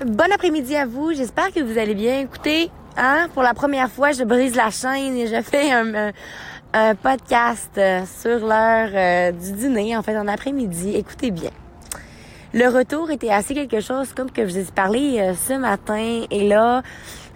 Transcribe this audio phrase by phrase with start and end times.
[0.00, 1.12] Bon après-midi à vous.
[1.12, 2.18] J'espère que vous allez bien.
[2.18, 6.12] Écoutez, hein, pour la première fois, je brise la chaîne et je fais un,
[7.00, 10.96] podcast euh, sur l'heure euh, du dîner, en fait, en après-midi.
[10.96, 11.52] Écoutez bien.
[12.52, 16.24] Le retour était assez quelque chose comme que je vous ai parlé euh, ce matin.
[16.28, 16.82] Et là,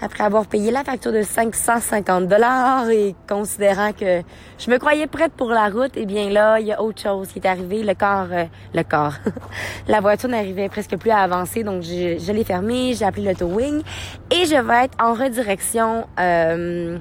[0.00, 4.22] après avoir payé la facture de 550 dollars et considérant que
[4.58, 7.28] je me croyais prête pour la route, eh bien là, il y a autre chose
[7.28, 7.82] qui est arrivé.
[7.82, 9.14] Le corps, euh, le corps,
[9.88, 13.34] la voiture n'arrivait presque plus à avancer, donc je, je l'ai fermée, j'ai appelé le
[13.34, 13.82] towing
[14.30, 16.98] et je vais être en redirection euh,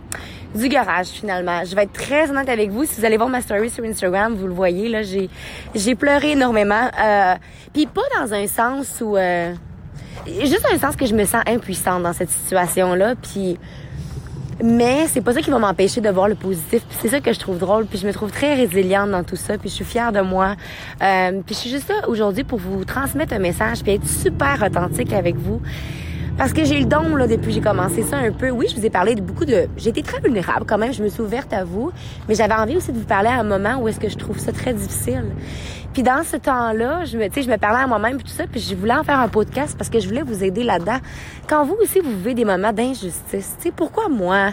[0.55, 1.64] du garage finalement.
[1.66, 2.86] Je vais être très honnête avec vous.
[2.86, 5.30] Si vous allez voir ma story sur Instagram, vous le voyez là, j'ai
[5.75, 6.89] j'ai pleuré énormément.
[7.00, 7.36] Euh,
[7.73, 9.17] Puis pas dans un sens où
[10.26, 13.16] juste un sens que je me sens impuissante dans cette situation-là.
[13.16, 13.58] Puis,
[14.64, 16.82] mais c'est pas ça qui va m'empêcher de voir le positif.
[17.02, 17.86] C'est ça que je trouve drôle.
[17.86, 19.58] Puis je me trouve très résiliente dans tout ça.
[19.58, 20.56] Puis je suis fière de moi.
[21.02, 24.64] Euh, puis je suis juste là aujourd'hui pour vous transmettre un message puis être super
[24.66, 25.62] authentique avec vous.
[26.38, 28.52] Parce que j'ai le don, là, depuis que j'ai commencé ça un peu.
[28.52, 29.67] Oui, je vous ai parlé de beaucoup de...
[29.75, 31.92] J'ai été très vulnérable quand même, je me suis ouverte à vous.
[32.30, 34.38] Mais j'avais envie aussi de vous parler à un moment où est-ce que je trouve
[34.38, 35.31] ça très difficile.
[35.94, 38.59] Puis dans ce temps-là, je me, je me parlais à moi-même puis tout ça, puis
[38.59, 41.00] je voulais en faire un podcast parce que je voulais vous aider là-dedans.
[41.50, 44.52] Quand vous aussi, vous vivez des moments d'injustice, tu sais, pourquoi moi?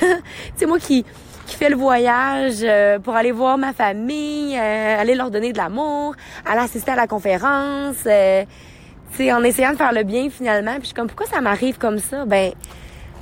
[0.56, 1.04] c'est moi qui
[1.46, 5.58] qui fait le voyage euh, pour aller voir ma famille, euh, aller leur donner de
[5.58, 6.14] l'amour,
[6.46, 8.06] aller assister à la conférence,
[9.16, 10.72] sais, en essayant de faire le bien finalement.
[10.72, 12.24] Puis je suis comme, pourquoi ça m'arrive comme ça?
[12.24, 12.52] Ben,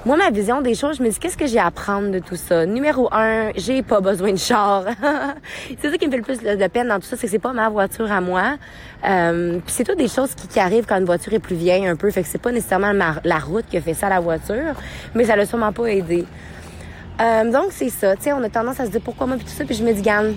[0.06, 2.36] moi, ma vision des choses, je me dis, qu'est-ce que j'ai à apprendre de tout
[2.36, 2.64] ça?
[2.67, 4.84] Numéro un, j'ai pas besoin de char.
[5.81, 7.39] c'est ça qui me fait le plus de peine dans tout ça, c'est que c'est
[7.39, 8.56] pas ma voiture à moi.
[9.05, 11.97] Euh, puis c'est tout des choses qui, arrivent quand une voiture est plus vieille un
[11.97, 12.11] peu.
[12.11, 12.92] Fait que c'est pas nécessairement
[13.25, 14.75] la route qui a fait ça à la voiture,
[15.14, 16.25] mais ça l'a sûrement pas aidé.
[17.20, 19.53] Euh, donc c'est ça, tu on a tendance à se dire pourquoi moi puis tout
[19.53, 20.34] ça, puis je me dis, gagne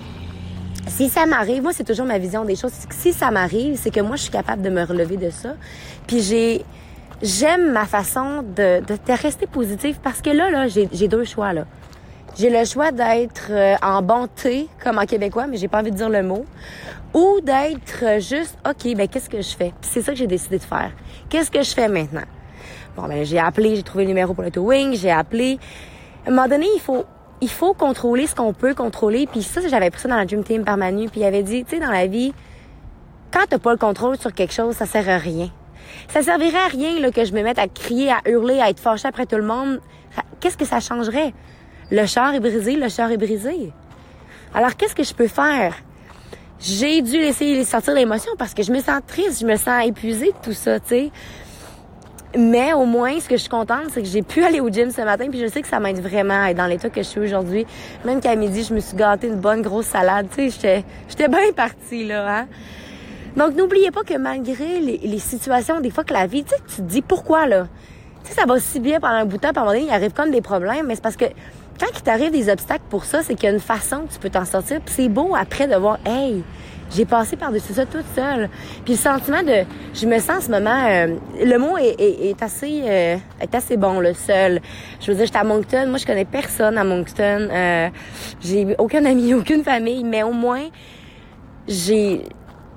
[0.88, 2.72] si ça m'arrive, moi c'est toujours ma vision des choses.
[2.90, 5.54] Si ça m'arrive, c'est que moi je suis capable de me relever de ça.
[6.06, 6.64] Puis j'ai
[7.22, 11.66] j'aime ma façon de, de, rester positive parce que là là j'ai deux choix là.
[12.38, 15.96] J'ai le choix d'être euh, en bonté comme en québécois, mais j'ai pas envie de
[15.96, 16.46] dire le mot,
[17.12, 19.74] ou d'être juste OK, ben qu'est-ce que je fais?
[19.82, 20.92] C'est ça que j'ai décidé de faire.
[21.28, 22.24] Qu'est-ce que je fais maintenant?
[22.96, 25.58] Bon ben j'ai appelé, j'ai trouvé le numéro pour le towing, j'ai appelé.
[26.24, 27.04] À un moment donné, il faut
[27.42, 29.26] il faut contrôler ce qu'on peut contrôler.
[29.26, 31.08] Puis ça, j'avais pris ça dans la Dream Team par Manu.
[31.08, 32.32] Puis il avait dit, tu sais, dans la vie,
[33.32, 35.50] quand t'as pas le contrôle sur quelque chose, ça sert à rien.
[36.08, 38.78] Ça servirait à rien là, que je me mette à crier, à hurler, à être
[38.78, 39.80] fâché après tout le monde.
[40.38, 41.34] Qu'est-ce que ça changerait?
[41.90, 43.72] Le char est brisé, le char est brisé.
[44.54, 45.74] Alors, qu'est-ce que je peux faire?
[46.60, 50.28] J'ai dû laisser sortir l'émotion parce que je me sens triste, je me sens épuisée
[50.28, 51.10] de tout ça, tu sais.
[52.36, 54.90] Mais au moins, ce que je suis contente, c'est que j'ai pu aller au gym
[54.90, 57.06] ce matin, puis je sais que ça m'aide vraiment à être dans l'état que je
[57.06, 57.66] suis aujourd'hui.
[58.06, 60.28] Même qu'à midi, je me suis gâtée une bonne grosse salade.
[60.34, 62.46] Tu sais, j'étais, bien partie, là, hein.
[63.36, 66.76] Donc, n'oubliez pas que malgré les, situations, des fois que la vie, tu sais, tu
[66.76, 67.66] te dis pourquoi, là?
[68.24, 69.78] Tu sais, ça va si bien pendant un bout de temps, puis à un moment
[69.78, 71.26] donné, il arrive comme des problèmes, mais c'est parce que
[71.80, 74.18] quand il t'arrive des obstacles pour ça, c'est qu'il y a une façon que tu
[74.18, 76.44] peux t'en sortir, puis c'est beau après de voir, hey,
[76.94, 78.48] j'ai passé par-dessus ça toute seule.
[78.84, 79.64] Puis le sentiment de...
[79.94, 80.86] Je me sens en ce moment...
[80.88, 84.60] Euh, le mot est, est, assez euh, est assez bon, le seul.
[85.00, 85.86] Je veux dire, j'étais à Moncton.
[85.88, 87.48] Moi, je connais personne à Moncton.
[87.50, 87.88] Euh,
[88.42, 90.04] j'ai aucun ami, aucune famille.
[90.04, 90.68] Mais au moins,
[91.66, 92.24] j'ai...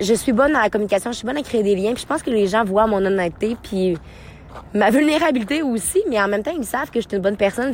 [0.00, 1.12] Je suis bonne dans la communication.
[1.12, 1.92] Je suis bonne à créer des liens.
[1.92, 3.56] Puis je pense que les gens voient mon honnêteté.
[3.62, 3.98] Puis
[4.74, 6.02] ma vulnérabilité aussi.
[6.08, 7.72] Mais en même temps, ils savent que je suis une bonne personne.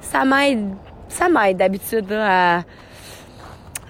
[0.00, 0.68] Ça m'aide...
[1.08, 2.62] Ça m'aide d'habitude à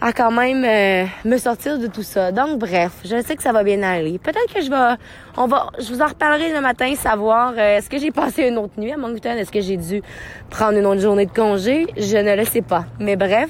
[0.05, 2.31] à quand même euh, me sortir de tout ça.
[2.31, 4.19] Donc bref, je sais que ça va bien aller.
[4.19, 4.97] Peut-être que je vais
[5.39, 8.59] on va je vous en reparlerai le matin savoir euh, est-ce que j'ai passé une
[8.59, 10.03] autre nuit à Moncton, est-ce que j'ai dû
[10.51, 12.85] prendre une autre journée de congé, je ne le sais pas.
[13.01, 13.49] Mais bref,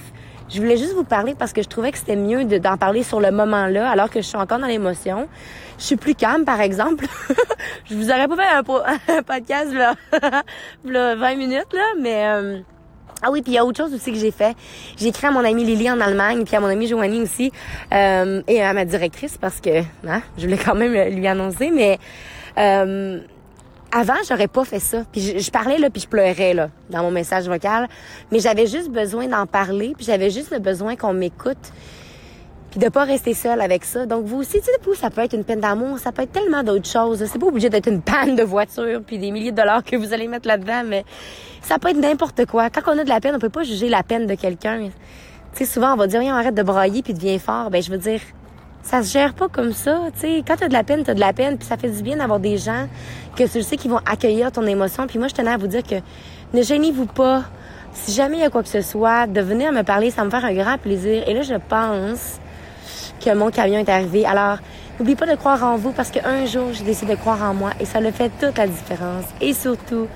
[0.50, 3.20] je voulais juste vous parler parce que je trouvais que c'était mieux d'en parler sur
[3.20, 5.28] le moment là alors que je suis encore dans l'émotion.
[5.78, 7.06] Je suis plus calme par exemple.
[7.90, 9.94] je vous aurais pas fait un, podcast là
[10.84, 12.58] 20 minutes là, mais euh,
[13.22, 14.54] ah oui, puis il y a autre chose aussi que j'ai fait.
[14.98, 17.52] J'ai écrit à mon amie Lily en Allemagne, puis à mon amie Joanie aussi,
[17.92, 21.98] euh, et à ma directrice parce que hein, je voulais quand même lui annoncer, mais
[22.58, 23.20] euh,
[23.94, 25.04] avant, j'aurais pas fait ça.
[25.12, 27.88] Puis je, parlais là, puis je pleurais là dans mon message vocal,
[28.32, 31.72] mais j'avais juste besoin d'en parler, puis j'avais juste le besoin qu'on m'écoute
[32.72, 34.04] puis de pas rester seul avec ça.
[34.04, 36.64] Donc vous aussi, tu sais, ça peut être une peine d'amour, ça peut être tellement
[36.64, 37.24] d'autres choses.
[37.24, 40.12] C'est pas obligé d'être une panne de voiture puis des milliers de dollars que vous
[40.12, 41.04] allez mettre là-dedans, mais
[41.62, 42.70] ça peut être n'importe quoi.
[42.70, 44.88] Quand on a de la peine, on peut pas juger la peine de quelqu'un.
[45.52, 47.70] Tu sais, souvent on va dire, rien, arrête de brailler puis deviens fort.
[47.70, 48.18] Ben je veux dire,
[48.84, 49.98] ça se gère pas comme ça.
[50.14, 52.02] Tu sais, quand t'as de la peine, t'as de la peine, puis ça fait du
[52.02, 52.86] bien d'avoir des gens
[53.34, 55.06] que tu sais qui vont accueillir ton émotion.
[55.06, 55.96] Puis moi, je tenais à vous dire que
[56.52, 57.42] ne gênez-vous pas.
[57.94, 60.30] Si jamais il y a quoi que ce soit, de venir me parler, ça me
[60.30, 61.26] faire un grand plaisir.
[61.26, 62.38] Et là, je pense
[63.24, 64.26] que mon camion est arrivé.
[64.26, 64.58] Alors,
[64.98, 67.70] N'oubliez pas de croire en vous parce qu'un jour, j'ai décidé de croire en moi
[67.80, 69.24] et ça le fait toute la différence.
[69.40, 70.06] Et surtout,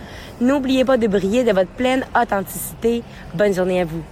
[0.40, 3.02] n'oubliez pas de briller de votre pleine authenticité.
[3.34, 4.04] Bonne journée à vous.